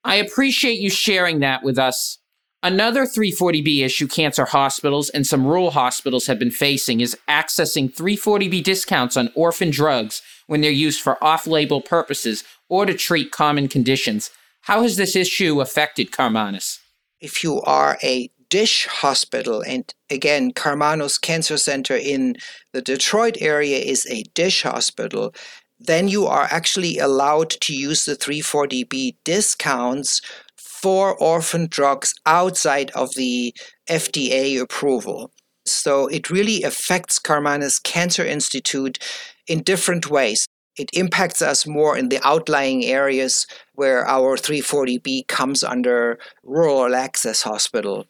I 0.05 0.17
appreciate 0.17 0.79
you 0.79 0.91
sharing 0.91 1.41
that 1.41 1.63
with 1.63 1.79
us. 1.79 2.19
Another 2.63 3.05
340B 3.05 3.85
issue 3.85 4.09
cancer 4.09 4.45
hospitals 4.45 5.11
and 5.11 5.25
some 5.25 5.47
rural 5.47 5.71
hospitals 5.71 6.27
have 6.27 6.41
been 6.41 6.51
facing 6.51 7.01
is 7.01 7.17
accessing 7.29 7.95
340B 7.95 8.65
discounts 8.65 9.17
on 9.17 9.31
orphan 9.37 9.71
drugs 9.71 10.23
when 10.49 10.61
they're 10.61 10.71
used 10.71 11.01
for 11.01 11.23
off 11.23 11.47
label 11.47 11.81
purposes 11.81 12.43
or 12.69 12.85
to 12.85 12.95
treat 12.95 13.31
common 13.31 13.69
conditions. 13.69 14.31
How 14.63 14.83
has 14.83 14.97
this 14.97 15.17
issue 15.17 15.61
affected 15.61 16.11
Karmanos? 16.11 16.79
If 17.21 17.43
you 17.43 17.61
are 17.63 17.99
a 18.03 18.31
DISH 18.51 18.87
hospital, 18.87 19.63
and 19.63 19.93
again, 20.11 20.53
Karmanos 20.53 21.21
Cancer 21.21 21.57
Center 21.57 21.97
in 21.97 22.37
the 22.73 22.83
Detroit 22.83 23.37
area 23.41 23.79
is 23.79 24.07
a 24.11 24.25
DISH 24.35 24.63
hospital, 24.63 25.35
then 25.79 26.09
you 26.09 26.27
are 26.27 26.49
actually 26.51 26.99
allowed 26.99 27.51
to 27.51 27.75
use 27.75 28.05
the 28.05 28.17
340B 28.17 29.17
discounts 29.25 30.21
for 30.57 31.17
orphan 31.17 31.67
drugs 31.71 32.15
outside 32.27 32.91
of 32.93 33.15
the 33.15 33.55
FDA 33.89 34.61
approval. 34.61 35.31
So 35.67 36.07
it 36.07 36.31
really 36.31 36.63
affects 36.63 37.19
Karmanos 37.19 37.83
Cancer 37.83 38.25
Institute 38.25 38.99
in 39.47 39.63
different 39.63 40.11
ways. 40.11 40.47
It 40.79 40.91
impacts 40.93 41.43
us 41.43 41.67
more 41.67 41.99
in 41.99 42.09
the 42.09 42.21
outlying 42.25 42.85
areas 42.85 43.47
where 43.79 44.05
our 44.09 44.37
340B 44.37 45.29
comes 45.29 45.63
under 45.63 46.19
rural 46.43 46.97
access 46.97 47.43
hospital. 47.43 48.07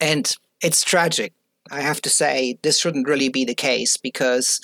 And 0.00 0.34
it's 0.62 0.82
tragic. 0.82 1.34
I 1.70 1.82
have 1.82 2.00
to 2.00 2.08
say, 2.08 2.58
this 2.62 2.78
shouldn't 2.78 3.06
really 3.06 3.28
be 3.28 3.44
the 3.44 3.54
case 3.54 3.98
because, 3.98 4.62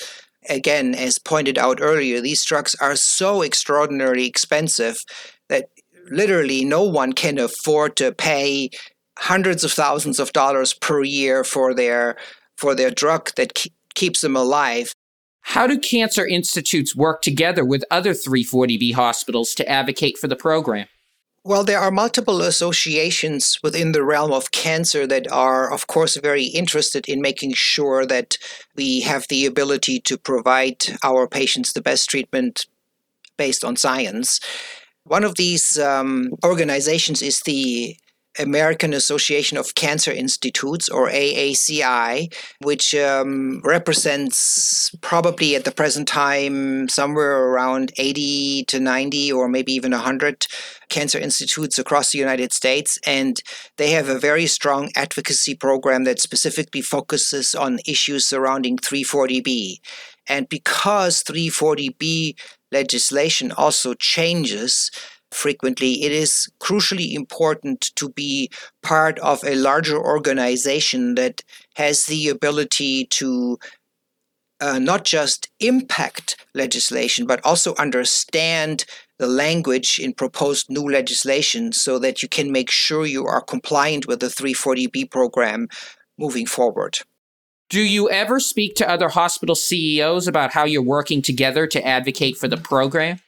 again, 0.49 0.95
as 0.95 1.19
pointed 1.19 1.59
out 1.59 1.83
earlier, 1.83 2.23
these 2.23 2.43
drugs 2.43 2.75
are 2.81 2.97
so 2.97 3.43
extraordinarily 3.43 4.25
expensive 4.27 4.97
that 5.51 5.69
literally 6.11 6.65
no 6.65 6.85
one 6.85 7.13
can 7.13 7.39
afford 7.39 7.95
to 7.97 8.11
pay 8.13 8.71
hundreds 9.19 9.63
of 9.63 9.73
thousands 9.73 10.19
of 10.19 10.33
dollars 10.33 10.73
per 10.73 11.03
year 11.03 11.45
for 11.45 11.75
their 11.75 12.17
for 12.57 12.75
their 12.75 12.91
drug 12.91 13.31
that 13.37 13.55
ke- 13.55 13.69
keeps 13.95 14.23
them 14.23 14.37
alive 14.37 14.95
how 15.51 15.69
do 15.69 15.79
cancer 15.79 16.27
institutes 16.27 16.97
work 16.97 17.23
together 17.23 17.65
with 17.65 17.85
other 17.89 18.11
340B 18.11 18.95
hospitals 18.95 19.55
to 19.55 19.69
advocate 19.69 20.19
for 20.19 20.27
the 20.27 20.35
program? 20.35 20.89
Well, 21.45 21.63
there 21.63 21.79
are 21.79 21.93
multiple 21.93 22.43
associations 22.43 23.61
within 23.63 23.93
the 23.93 24.03
realm 24.03 24.33
of 24.33 24.51
cancer 24.51 25.07
that 25.07 25.31
are, 25.31 25.73
of 25.73 25.87
course, 25.87 26.17
very 26.17 26.47
interested 26.47 27.09
in 27.09 27.21
making 27.21 27.53
sure 27.55 28.05
that 28.05 28.39
we 28.75 29.03
have 29.03 29.29
the 29.29 29.47
ability 29.47 30.01
to 30.01 30.19
provide 30.19 30.85
our 31.05 31.29
patients 31.29 31.73
the 31.73 31.81
best 31.81 32.11
treatment 32.11 32.67
based 33.37 33.65
on 33.65 33.77
science. 33.77 34.41
One 35.05 35.23
of 35.23 35.37
these 35.37 35.79
um, 35.79 36.31
organizations 36.45 37.23
is 37.23 37.39
the 37.43 37.97
American 38.39 38.93
Association 38.93 39.57
of 39.59 39.75
Cancer 39.75 40.13
Institutes, 40.13 40.89
or 40.89 41.09
AACI, 41.09 42.33
which 42.63 42.95
um, 42.95 43.61
represents 43.65 44.95
probably 45.01 45.57
at 45.57 45.65
the 45.65 45.73
present 45.73 46.09
time 46.09 46.89
somewhere 46.89 47.45
around 47.49 47.93
80 47.97 48.65
to 48.65 48.81
90 48.81 49.33
or 49.33 49.49
maybe 49.49 49.73
even 49.73 49.93
100 49.93 50.47
cancer 50.89 51.19
institutes 51.19 51.79
across 51.79 52.13
the 52.13 52.19
United 52.19 52.53
States. 52.53 52.99
And 53.07 53.41
they 53.77 53.91
have 53.91 54.09
a 54.09 54.19
very 54.19 54.47
strong 54.47 54.91
advocacy 54.97 55.55
program 55.55 56.05
that 56.05 56.21
specifically 56.21 56.83
focuses 56.83 57.55
on 57.55 57.79
issues 57.87 58.27
surrounding 58.27 58.77
340B. 58.79 59.79
And 60.29 60.49
because 60.49 61.23
340B 61.23 62.35
legislation 62.73 63.53
also 63.53 63.95
changes, 63.95 64.91
frequently, 65.31 66.05
it 66.05 66.13
is 66.13 66.49
crucially 66.61 67.13
important 67.13 67.95
to 67.97 68.09
be 68.11 68.51
part 68.83 69.19
of 69.21 69.43
a 69.45 69.55
larger 69.55 69.99
organization 69.99 71.15
that 71.17 71.43
has 71.75 72.07
the 72.07 72.29
ability 72.29 73.07
to 73.07 73.59
uh, 74.61 74.79
not 74.79 75.05
just 75.05 75.51
impact 75.61 76.47
legislation, 76.55 77.27
but 77.27 77.45
also 77.45 77.75
understand 77.77 78.85
the 79.19 79.27
language 79.27 79.99
in 79.99 80.13
proposed 80.13 80.71
new 80.71 80.89
legislation 80.91 81.73
so 81.73 81.99
that 81.99 82.23
you 82.23 82.29
can 82.29 82.53
make 82.53 82.71
sure 82.71 83.07
you 83.07 83.27
are 83.27 83.41
compliant 83.41 84.07
with 84.07 84.21
the 84.21 84.27
340B 84.27 85.11
program 85.11 85.69
moving 86.19 86.47
forward. 86.47 86.99
Do 87.69 87.81
you 87.81 88.09
ever 88.11 88.39
speak 88.39 88.77
to 88.77 88.89
other 88.89 89.09
hospital 89.09 89.55
CEOs 89.55 90.29
about 90.29 90.53
how 90.53 90.65
you're 90.65 90.83
working 90.83 91.21
together 91.21 91.67
to 91.67 91.85
advocate 91.85 92.37
for 92.37 92.47
the 92.49 92.57
program? 92.57 93.19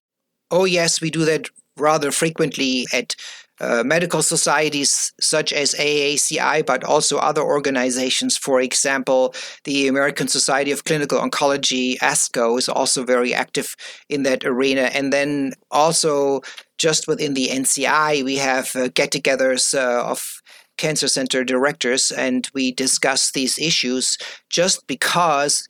Oh, 0.51 0.65
yes, 0.65 1.01
we 1.01 1.11
do 1.11 1.25
that 1.25 1.49
rather 1.79 2.11
frequently 2.11 2.87
at 2.93 3.15
uh, 3.61 3.83
medical 3.85 4.23
societies 4.23 5.13
such 5.21 5.53
as 5.53 5.75
AACI, 5.75 6.65
but 6.65 6.85
also 6.85 7.19
other 7.19 7.43
organizations. 7.43 8.37
For 8.37 8.61
example, 8.61 9.35
the 9.65 9.89
American 9.89 10.29
Society 10.29 10.71
of 10.71 10.85
Clinical 10.85 11.19
Oncology, 11.19 11.99
ASCO, 11.99 12.57
is 12.59 12.69
also 12.69 13.05
very 13.05 13.35
active 13.35 13.75
in 14.09 14.23
that 14.23 14.45
arena. 14.45 14.91
And 14.95 15.13
then 15.13 15.55
also, 15.71 16.43
just 16.79 17.09
within 17.09 17.35
the 17.35 17.49
NCI, 17.49 18.25
we 18.25 18.37
have 18.37 18.77
uh, 18.77 18.89
get 18.95 19.11
togethers 19.11 19.75
uh, 19.75 20.05
of 20.09 20.41
cancer 20.77 21.09
center 21.09 21.43
directors, 21.43 22.13
and 22.13 22.49
we 22.55 22.71
discuss 22.71 23.33
these 23.33 23.59
issues 23.59 24.17
just 24.49 24.87
because 24.87 25.67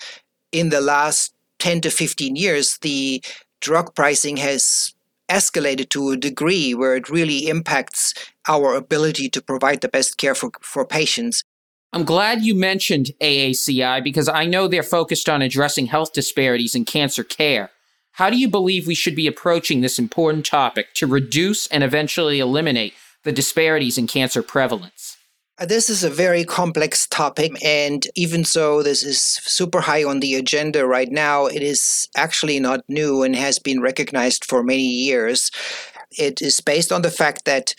in 0.52 0.68
the 0.68 0.82
last 0.82 1.32
10 1.58 1.80
to 1.80 1.90
15 1.90 2.36
years, 2.36 2.78
the 2.82 3.22
drug 3.60 3.94
pricing 3.94 4.36
has 4.36 4.94
escalated 5.28 5.90
to 5.90 6.10
a 6.10 6.16
degree 6.16 6.74
where 6.74 6.96
it 6.96 7.10
really 7.10 7.48
impacts 7.48 8.14
our 8.48 8.74
ability 8.74 9.28
to 9.30 9.42
provide 9.42 9.80
the 9.80 9.88
best 9.88 10.16
care 10.16 10.34
for, 10.34 10.50
for 10.60 10.84
patients. 10.86 11.44
I'm 11.92 12.04
glad 12.04 12.42
you 12.42 12.54
mentioned 12.54 13.10
AACI 13.20 14.02
because 14.02 14.28
I 14.28 14.46
know 14.46 14.68
they're 14.68 14.82
focused 14.82 15.28
on 15.28 15.42
addressing 15.42 15.86
health 15.86 16.12
disparities 16.12 16.74
in 16.74 16.84
cancer 16.84 17.24
care. 17.24 17.70
How 18.12 18.30
do 18.30 18.36
you 18.36 18.48
believe 18.48 18.86
we 18.86 18.94
should 18.96 19.14
be 19.14 19.26
approaching 19.26 19.80
this 19.80 19.98
important 19.98 20.44
topic 20.44 20.92
to 20.94 21.06
reduce 21.06 21.66
and 21.68 21.84
eventually 21.84 22.40
eliminate 22.40 22.94
the 23.22 23.32
disparities 23.32 23.96
in 23.96 24.06
cancer 24.06 24.42
prevalence? 24.42 25.17
This 25.66 25.90
is 25.90 26.04
a 26.04 26.10
very 26.10 26.44
complex 26.44 27.08
topic, 27.08 27.50
and 27.64 28.06
even 28.14 28.44
so, 28.44 28.80
this 28.80 29.02
is 29.02 29.20
super 29.20 29.80
high 29.80 30.04
on 30.04 30.20
the 30.20 30.36
agenda 30.36 30.86
right 30.86 31.10
now. 31.10 31.46
It 31.46 31.62
is 31.62 32.08
actually 32.16 32.60
not 32.60 32.84
new 32.88 33.24
and 33.24 33.34
has 33.34 33.58
been 33.58 33.80
recognized 33.80 34.44
for 34.44 34.62
many 34.62 34.86
years. 34.86 35.50
It 36.16 36.40
is 36.40 36.60
based 36.60 36.92
on 36.92 37.02
the 37.02 37.10
fact 37.10 37.44
that 37.46 37.74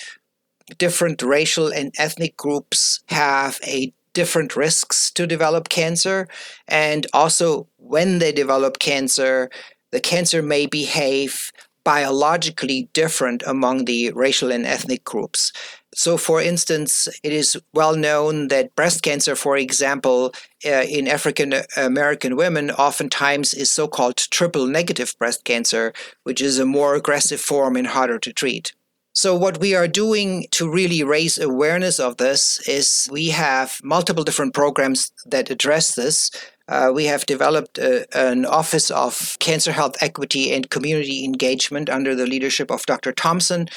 different 0.77 1.21
racial 1.21 1.71
and 1.71 1.93
ethnic 1.97 2.35
groups 2.35 3.01
have 3.07 3.61
a 3.65 3.93
different 4.11 4.57
risks 4.57 5.09
to 5.11 5.25
develop 5.25 5.69
cancer 5.69 6.27
and 6.67 7.07
also 7.13 7.67
when 7.77 8.19
they 8.19 8.31
develop 8.31 8.79
cancer 8.79 9.49
the 9.91 9.99
cancer 9.99 10.41
may 10.41 10.65
behave 10.65 11.51
biologically 11.83 12.89
different 12.93 13.41
among 13.47 13.85
the 13.85 14.11
racial 14.11 14.51
and 14.51 14.65
ethnic 14.65 15.03
groups 15.03 15.51
so 15.93 16.17
for 16.17 16.41
instance 16.41 17.07
it 17.23 17.33
is 17.33 17.57
well 17.73 17.95
known 17.95 18.47
that 18.47 18.75
breast 18.75 19.01
cancer 19.01 19.35
for 19.35 19.57
example 19.57 20.33
uh, 20.65 20.83
in 20.89 21.07
african 21.07 21.53
american 21.77 22.35
women 22.35 22.71
oftentimes 22.71 23.53
is 23.53 23.71
so-called 23.71 24.17
triple 24.17 24.65
negative 24.65 25.13
breast 25.17 25.43
cancer 25.43 25.93
which 26.23 26.41
is 26.41 26.59
a 26.59 26.65
more 26.65 26.95
aggressive 26.95 27.41
form 27.41 27.75
and 27.75 27.87
harder 27.87 28.19
to 28.19 28.33
treat 28.33 28.73
so, 29.13 29.35
what 29.35 29.59
we 29.59 29.75
are 29.75 29.87
doing 29.87 30.45
to 30.51 30.71
really 30.71 31.03
raise 31.03 31.37
awareness 31.37 31.99
of 31.99 32.17
this 32.17 32.65
is 32.67 33.09
we 33.11 33.29
have 33.31 33.79
multiple 33.83 34.23
different 34.23 34.53
programs 34.53 35.11
that 35.25 35.49
address 35.49 35.95
this. 35.95 36.31
Uh, 36.69 36.91
we 36.93 37.05
have 37.05 37.25
developed 37.25 37.79
a, 37.79 38.05
an 38.17 38.45
Office 38.45 38.91
of 38.91 39.35
Cancer 39.39 39.71
Health 39.71 39.97
Equity 40.01 40.53
and 40.53 40.69
Community 40.69 41.25
Engagement 41.25 41.89
under 41.89 42.13
the 42.13 42.27
leadership 42.27 42.71
of 42.71 42.85
Dr. 42.85 43.11
Thompson, 43.11 43.67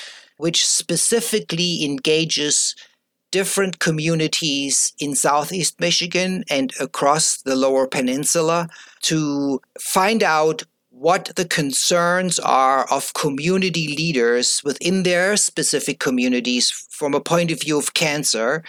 which 0.42 0.66
specifically 0.66 1.84
engages 1.84 2.75
different 3.30 3.78
communities 3.78 4.92
in 4.99 5.14
Southeast 5.14 5.78
Michigan 5.78 6.42
and 6.50 6.72
across 6.80 7.40
the 7.42 7.54
Lower 7.54 7.87
Peninsula 7.87 8.68
to 9.02 9.61
find 9.80 10.20
out 10.20 10.64
what 10.90 11.30
the 11.37 11.44
concerns 11.44 12.40
are 12.40 12.90
of 12.90 13.14
community 13.14 13.94
leaders 13.94 14.61
within 14.64 15.04
their 15.04 15.37
specific 15.37 16.00
communities 16.00 16.72
from 16.90 17.14
a 17.14 17.20
point 17.20 17.52
of 17.52 17.61
view 17.61 17.78
of 17.78 17.94
cancer 17.94 18.64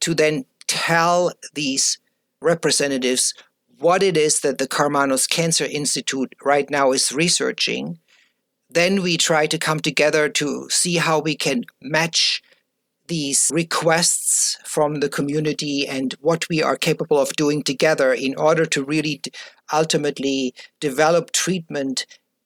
to 0.00 0.14
then 0.14 0.44
tell 0.66 1.30
these 1.54 1.98
representatives 2.42 3.34
what 3.78 4.02
it 4.02 4.16
is 4.16 4.40
that 4.40 4.58
the 4.58 4.66
Karmanos 4.66 5.30
Cancer 5.30 5.64
Institute 5.64 6.34
right 6.44 6.68
now 6.70 6.90
is 6.90 7.12
researching. 7.12 8.00
Then 8.74 9.02
we 9.02 9.16
try 9.16 9.46
to 9.46 9.56
come 9.56 9.78
together 9.78 10.28
to 10.30 10.68
see 10.68 10.96
how 10.96 11.20
we 11.20 11.36
can 11.36 11.64
match 11.80 12.42
these 13.06 13.48
requests 13.54 14.58
from 14.64 14.96
the 14.96 15.08
community 15.08 15.86
and 15.86 16.14
what 16.20 16.48
we 16.48 16.60
are 16.60 16.76
capable 16.76 17.18
of 17.18 17.36
doing 17.36 17.62
together 17.62 18.12
in 18.12 18.34
order 18.34 18.66
to 18.66 18.82
really 18.82 19.20
ultimately 19.72 20.54
develop 20.80 21.30
treatment, 21.30 22.04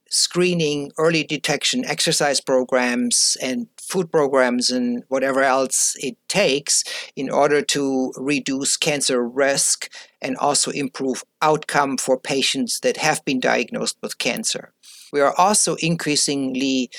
screening, 0.09 0.91
early 0.99 1.23
detection, 1.23 1.85
exercise 1.85 2.41
programs, 2.41 3.37
and 3.43 3.67
food 3.81 4.11
programs, 4.11 4.71
and 4.71 5.05
whatever 5.09 5.43
else 5.43 5.97
it 6.01 6.17
takes 6.29 6.85
in 7.17 7.31
order 7.31 7.63
to 7.63 8.13
reduce 8.17 8.77
cancer 8.77 9.27
risk 9.27 9.91
and 10.21 10.37
also 10.39 10.71
improve 10.71 11.25
outcome 11.43 11.97
for 11.97 12.19
patients 12.19 12.81
that 12.81 12.97
have 12.97 13.25
been 13.25 13.41
diagnosed 13.41 13.97
with 14.03 14.19
cancer. 14.19 14.73
We 15.13 15.21
are 15.21 15.35
also 15.37 15.77
increasingly 15.77 16.91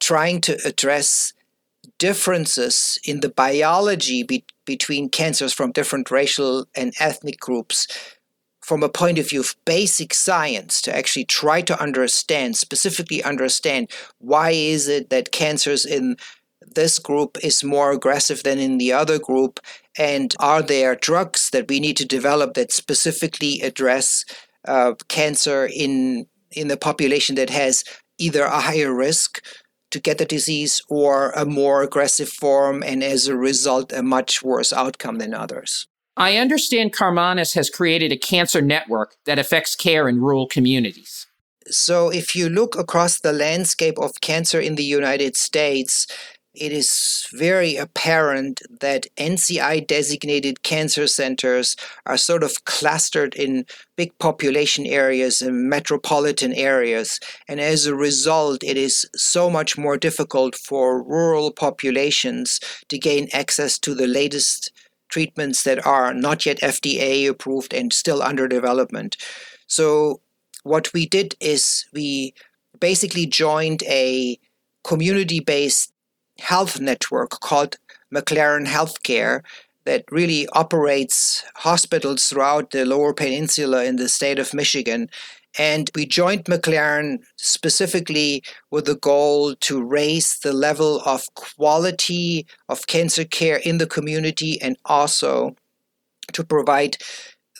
trying 0.00 0.40
to 0.42 0.58
address 0.64 1.32
differences 1.98 2.98
in 3.04 3.20
the 3.20 3.28
biology 3.28 4.22
be- 4.22 4.44
between 4.64 5.08
cancers 5.08 5.52
from 5.52 5.72
different 5.72 6.10
racial 6.10 6.66
and 6.74 6.92
ethnic 6.98 7.40
groups 7.40 7.86
from 8.66 8.82
a 8.82 8.88
point 8.88 9.16
of 9.16 9.28
view 9.28 9.38
of 9.38 9.54
basic 9.64 10.12
science 10.12 10.82
to 10.82 10.94
actually 10.94 11.24
try 11.24 11.60
to 11.60 11.80
understand 11.80 12.56
specifically 12.56 13.22
understand 13.22 13.88
why 14.18 14.50
is 14.50 14.88
it 14.88 15.08
that 15.08 15.30
cancers 15.30 15.86
in 15.86 16.16
this 16.74 16.98
group 16.98 17.38
is 17.44 17.62
more 17.62 17.92
aggressive 17.92 18.42
than 18.42 18.58
in 18.58 18.78
the 18.78 18.92
other 18.92 19.20
group 19.20 19.60
and 19.96 20.34
are 20.40 20.62
there 20.62 20.96
drugs 20.96 21.48
that 21.50 21.68
we 21.68 21.78
need 21.78 21.96
to 21.96 22.04
develop 22.04 22.54
that 22.54 22.72
specifically 22.72 23.60
address 23.60 24.24
uh, 24.66 24.94
cancer 25.06 25.68
in 25.72 26.26
in 26.50 26.66
the 26.66 26.76
population 26.76 27.36
that 27.36 27.50
has 27.50 27.84
either 28.18 28.42
a 28.42 28.60
higher 28.60 28.92
risk 28.92 29.44
to 29.92 30.00
get 30.00 30.18
the 30.18 30.24
disease 30.24 30.82
or 30.88 31.30
a 31.36 31.44
more 31.44 31.82
aggressive 31.82 32.28
form 32.28 32.82
and 32.82 33.04
as 33.04 33.28
a 33.28 33.36
result 33.36 33.92
a 33.92 34.02
much 34.02 34.42
worse 34.42 34.72
outcome 34.72 35.18
than 35.18 35.32
others 35.32 35.86
I 36.16 36.38
understand 36.38 36.94
Karmanos 36.94 37.54
has 37.54 37.68
created 37.68 38.10
a 38.10 38.16
cancer 38.16 38.62
network 38.62 39.16
that 39.26 39.38
affects 39.38 39.76
care 39.76 40.08
in 40.08 40.20
rural 40.20 40.46
communities. 40.46 41.26
So, 41.68 42.10
if 42.10 42.34
you 42.34 42.48
look 42.48 42.78
across 42.78 43.20
the 43.20 43.32
landscape 43.32 43.98
of 43.98 44.20
cancer 44.20 44.60
in 44.60 44.76
the 44.76 44.84
United 44.84 45.36
States, 45.36 46.06
it 46.54 46.72
is 46.72 47.26
very 47.32 47.76
apparent 47.76 48.62
that 48.80 49.06
NCI 49.18 49.86
designated 49.86 50.62
cancer 50.62 51.06
centers 51.06 51.76
are 52.06 52.16
sort 52.16 52.42
of 52.42 52.64
clustered 52.64 53.34
in 53.34 53.66
big 53.96 54.18
population 54.18 54.86
areas 54.86 55.42
and 55.42 55.68
metropolitan 55.68 56.54
areas. 56.54 57.20
And 57.46 57.60
as 57.60 57.84
a 57.84 57.94
result, 57.94 58.64
it 58.64 58.78
is 58.78 59.06
so 59.14 59.50
much 59.50 59.76
more 59.76 59.98
difficult 59.98 60.54
for 60.54 61.02
rural 61.02 61.52
populations 61.52 62.58
to 62.88 62.98
gain 62.98 63.28
access 63.34 63.78
to 63.80 63.94
the 63.94 64.06
latest 64.06 64.72
treatments 65.08 65.62
that 65.62 65.84
are 65.86 66.12
not 66.12 66.46
yet 66.46 66.60
FDA 66.60 67.28
approved 67.28 67.72
and 67.72 67.92
still 67.92 68.22
under 68.22 68.48
development. 68.48 69.16
So, 69.66 70.20
what 70.62 70.92
we 70.92 71.06
did 71.06 71.34
is 71.40 71.86
we 71.92 72.34
basically 72.80 73.26
joined 73.26 73.82
a 73.84 74.38
community 74.84 75.40
based 75.40 75.92
health 76.38 76.80
network 76.80 77.30
called 77.40 77.76
McLaren 78.14 78.66
Healthcare 78.66 79.42
that 79.84 80.04
really 80.10 80.48
operates 80.52 81.44
hospitals 81.54 82.24
throughout 82.24 82.72
the 82.72 82.84
lower 82.84 83.14
peninsula 83.14 83.84
in 83.84 83.96
the 83.96 84.08
state 84.08 84.38
of 84.38 84.52
Michigan 84.52 85.08
and 85.58 85.90
we 85.94 86.06
joined 86.06 86.44
McLaren 86.44 87.18
specifically 87.36 88.42
with 88.70 88.86
the 88.86 88.96
goal 88.96 89.54
to 89.56 89.82
raise 89.82 90.38
the 90.40 90.52
level 90.52 91.00
of 91.06 91.32
quality 91.34 92.46
of 92.68 92.86
cancer 92.86 93.24
care 93.24 93.56
in 93.64 93.78
the 93.78 93.86
community 93.86 94.60
and 94.60 94.76
also 94.84 95.56
to 96.32 96.44
provide 96.44 96.96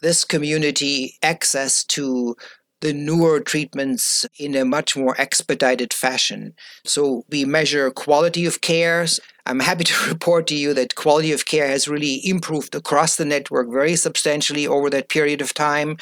this 0.03 0.25
community 0.25 1.15
access 1.23 1.85
to 1.85 2.37
the 2.81 2.93
newer 2.93 3.41
treatments 3.41 4.27
in 4.39 4.55
a 4.55 4.65
much 4.65 4.97
more 4.97 5.19
expedited 5.19 5.95
fashion. 5.95 6.55
So 6.85 7.25
we 7.31 7.45
measure 7.45 7.91
quality 7.91 8.45
of 8.45 8.61
care. 8.61 9.07
I'm 9.47 9.61
happy 9.61 9.85
to 9.85 10.09
report 10.09 10.47
to 10.49 10.55
you 10.55 10.75
that 10.75 10.95
quality 10.95 11.33
of 11.33 11.47
care 11.47 11.69
has 11.69 11.89
really 11.89 12.21
improved 12.29 12.75
across 12.75 13.17
the 13.17 13.25
network 13.25 13.71
very 13.71 13.97
substantially 13.97 14.67
over 14.67 14.91
that 14.91 15.09
period 15.09 15.41
of 15.41 15.55
time. 15.55 15.97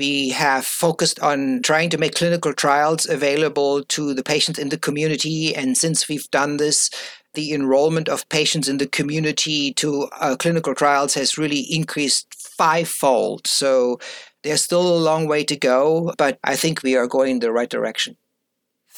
We 0.00 0.30
have 0.30 0.64
focused 0.64 1.20
on 1.20 1.60
trying 1.60 1.90
to 1.90 1.98
make 1.98 2.14
clinical 2.14 2.54
trials 2.54 3.06
available 3.06 3.84
to 3.84 4.14
the 4.14 4.22
patients 4.22 4.58
in 4.58 4.70
the 4.70 4.78
community. 4.78 5.54
And 5.54 5.76
since 5.76 6.08
we've 6.08 6.30
done 6.30 6.56
this, 6.56 6.88
the 7.34 7.52
enrollment 7.52 8.08
of 8.08 8.26
patients 8.30 8.66
in 8.66 8.78
the 8.78 8.86
community 8.86 9.74
to 9.74 10.08
uh, 10.18 10.36
clinical 10.38 10.74
trials 10.74 11.12
has 11.12 11.36
really 11.36 11.66
increased 11.68 12.34
fivefold. 12.34 13.46
So 13.46 14.00
there's 14.42 14.64
still 14.64 14.88
a 14.88 15.04
long 15.04 15.28
way 15.28 15.44
to 15.44 15.54
go, 15.54 16.14
but 16.16 16.38
I 16.44 16.56
think 16.56 16.82
we 16.82 16.96
are 16.96 17.06
going 17.06 17.32
in 17.32 17.40
the 17.40 17.52
right 17.52 17.68
direction. 17.68 18.16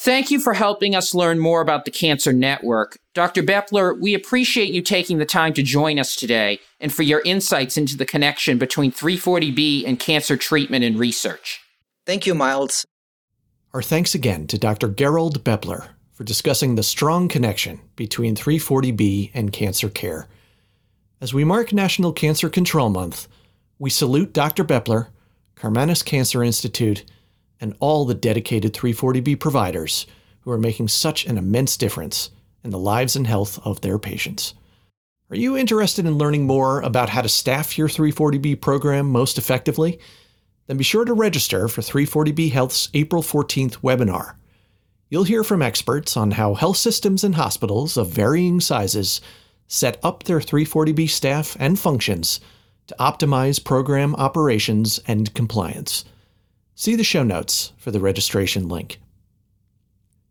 Thank 0.03 0.31
you 0.31 0.41
for 0.41 0.51
helping 0.51 0.95
us 0.95 1.15
learn 1.15 1.39
more 1.39 1.61
about 1.61 1.85
the 1.85 1.91
Cancer 1.91 2.33
Network. 2.33 2.97
Dr. 3.13 3.41
Bepler, 3.41 3.97
we 3.97 4.13
appreciate 4.13 4.73
you 4.73 4.81
taking 4.81 5.17
the 5.17 5.25
time 5.25 5.53
to 5.53 5.63
join 5.63 5.97
us 5.97 6.17
today 6.17 6.59
and 6.81 6.93
for 6.93 7.03
your 7.03 7.21
insights 7.21 7.77
into 7.77 7.95
the 7.95 8.05
connection 8.05 8.57
between 8.57 8.91
340B 8.91 9.87
and 9.87 9.97
cancer 9.97 10.35
treatment 10.35 10.83
and 10.83 10.99
research. 10.99 11.61
Thank 12.05 12.25
you, 12.25 12.35
Miles. 12.35 12.85
Our 13.73 13.81
thanks 13.81 14.13
again 14.13 14.45
to 14.47 14.57
Dr. 14.57 14.89
Gerold 14.89 15.37
Bepler 15.37 15.87
for 16.11 16.25
discussing 16.25 16.75
the 16.75 16.83
strong 16.83 17.29
connection 17.29 17.79
between 17.95 18.35
340B 18.35 19.31
and 19.33 19.53
cancer 19.53 19.87
care. 19.87 20.27
As 21.21 21.33
we 21.33 21.45
mark 21.45 21.71
National 21.71 22.11
Cancer 22.11 22.49
Control 22.49 22.89
Month, 22.89 23.29
we 23.79 23.89
salute 23.89 24.33
Dr. 24.33 24.65
Bepler, 24.65 25.07
Karmanos 25.55 26.03
Cancer 26.03 26.43
Institute, 26.43 27.05
and 27.59 27.75
all 27.79 28.05
the 28.05 28.13
dedicated 28.13 28.73
340B 28.73 29.39
providers 29.39 30.05
who 30.41 30.51
are 30.51 30.57
making 30.57 30.87
such 30.87 31.25
an 31.25 31.37
immense 31.37 31.77
difference 31.77 32.29
in 32.63 32.69
the 32.69 32.79
lives 32.79 33.15
and 33.15 33.27
health 33.27 33.59
of 33.65 33.81
their 33.81 33.97
patients. 33.97 34.53
Are 35.29 35.35
you 35.35 35.57
interested 35.57 36.05
in 36.05 36.17
learning 36.17 36.45
more 36.45 36.81
about 36.81 37.09
how 37.09 37.21
to 37.21 37.29
staff 37.29 37.77
your 37.77 37.87
340B 37.87 38.61
program 38.61 39.09
most 39.09 39.37
effectively? 39.37 39.99
Then 40.67 40.77
be 40.77 40.83
sure 40.83 41.05
to 41.05 41.13
register 41.13 41.67
for 41.67 41.81
340B 41.81 42.51
Health's 42.51 42.89
April 42.93 43.23
14th 43.23 43.77
webinar. 43.77 44.35
You'll 45.09 45.23
hear 45.23 45.43
from 45.43 45.61
experts 45.61 46.17
on 46.17 46.31
how 46.31 46.53
health 46.53 46.77
systems 46.77 47.23
and 47.23 47.35
hospitals 47.35 47.97
of 47.97 48.09
varying 48.09 48.59
sizes 48.59 49.21
set 49.67 49.97
up 50.03 50.23
their 50.23 50.39
340B 50.39 51.09
staff 51.09 51.57
and 51.59 51.79
functions 51.79 52.39
to 52.87 52.95
optimize 52.99 53.63
program 53.63 54.15
operations 54.15 54.99
and 55.07 55.33
compliance. 55.33 56.05
See 56.75 56.95
the 56.95 57.03
show 57.03 57.23
notes 57.23 57.71
for 57.77 57.91
the 57.91 57.99
registration 57.99 58.67
link. 58.67 58.99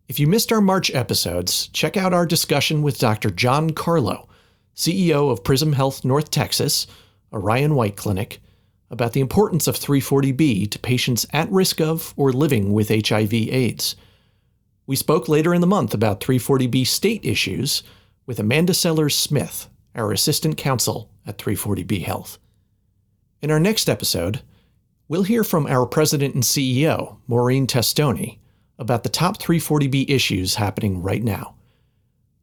If 0.09 0.19
you 0.19 0.27
missed 0.27 0.51
our 0.53 0.61
March 0.61 0.93
episodes, 0.93 1.69
check 1.69 1.97
out 1.97 2.13
our 2.13 2.27
discussion 2.27 2.83
with 2.83 2.99
Dr. 2.99 3.31
John 3.31 3.71
Carlo, 3.71 4.29
CEO 4.75 5.31
of 5.31 5.45
Prism 5.45 5.73
Health 5.73 6.05
North 6.05 6.31
Texas, 6.31 6.87
a 7.31 7.39
Ryan 7.39 7.77
White 7.77 7.97
clinic, 7.97 8.41
about 8.91 9.13
the 9.13 9.21
importance 9.21 9.69
of 9.69 9.77
340B 9.77 10.69
to 10.71 10.79
patients 10.81 11.27
at 11.33 11.51
risk 11.51 11.81
of 11.81 12.13
or 12.17 12.33
living 12.33 12.73
with 12.73 12.89
HIV/AIDS. 12.89 13.97
We 14.87 14.97
spoke 14.97 15.29
later 15.29 15.55
in 15.55 15.61
the 15.61 15.67
month 15.67 15.95
about 15.95 16.21
340B 16.21 16.85
state 16.87 17.25
issues 17.25 17.85
with 18.27 18.41
Amanda 18.41 18.75
Sellers 18.75 19.15
Smith, 19.15 19.69
our 19.95 20.11
assistant 20.13 20.57
counsel 20.57 21.09
at 21.25 21.39
340B 21.39 22.03
Health. 22.03 22.39
In 23.41 23.51
our 23.51 23.61
next 23.61 23.89
episode, 23.89 24.43
we'll 25.13 25.23
hear 25.25 25.45
from 25.45 25.67
our 25.67 25.85
president 25.85 26.35
and 26.35 26.43
CEO, 26.43 27.19
Maureen 27.27 27.67
Testoni, 27.67 28.39
about 28.79 29.03
the 29.03 29.11
top 29.11 29.37
340B 29.37 30.09
issues 30.09 30.55
happening 30.55 31.03
right 31.03 31.23
now. 31.23 31.55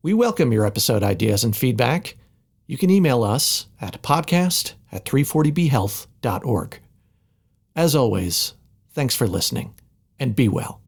We 0.04 0.14
welcome 0.14 0.52
your 0.52 0.68
episode 0.68 1.02
ideas 1.02 1.44
and 1.44 1.58
feedback. 1.58 2.16
You 2.68 2.78
can 2.78 2.92
email 2.92 3.24
us 3.24 3.66
at 3.82 4.00
podcast 4.04 4.74
at 4.92 5.04
340bhealth.org. 5.04 6.80
As 7.76 7.96
always, 7.96 8.54
thanks 8.92 9.16
for 9.16 9.28
listening 9.28 9.74
and 10.20 10.36
be 10.36 10.48
well. 10.48 10.80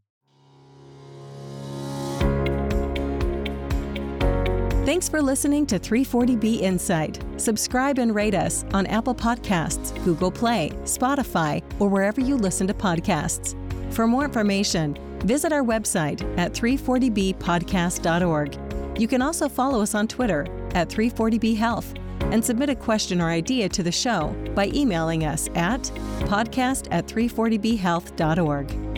Thanks 4.92 5.08
for 5.08 5.22
listening 5.22 5.64
to 5.68 5.78
340B 5.78 6.60
Insight. 6.60 7.24
Subscribe 7.38 7.98
and 7.98 8.14
rate 8.14 8.34
us 8.34 8.66
on 8.74 8.84
Apple 8.88 9.14
Podcasts, 9.14 9.94
Google 10.04 10.30
Play, 10.30 10.68
Spotify, 10.82 11.62
or 11.78 11.88
wherever 11.88 12.20
you 12.20 12.36
listen 12.36 12.66
to 12.66 12.74
podcasts. 12.74 13.56
For 13.94 14.06
more 14.06 14.26
information, 14.26 14.98
visit 15.24 15.50
our 15.50 15.62
website 15.62 16.20
at 16.38 16.52
340bpodcast.org. 16.52 19.00
You 19.00 19.08
can 19.08 19.22
also 19.22 19.48
follow 19.48 19.80
us 19.80 19.94
on 19.94 20.08
Twitter 20.08 20.42
at 20.74 20.90
340B 20.90 21.56
Health 21.56 21.94
and 22.20 22.44
submit 22.44 22.68
a 22.68 22.74
question 22.74 23.22
or 23.22 23.30
idea 23.30 23.70
to 23.70 23.82
the 23.82 23.90
show 23.90 24.36
by 24.54 24.66
emailing 24.74 25.24
us 25.24 25.48
at 25.54 25.84
podcast 26.28 26.88
at 26.90 27.06
340bhealth.org. 27.06 28.91